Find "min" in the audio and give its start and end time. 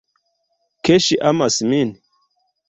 1.75-1.89